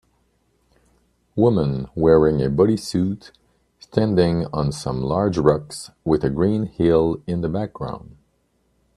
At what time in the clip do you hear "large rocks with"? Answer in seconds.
5.03-6.23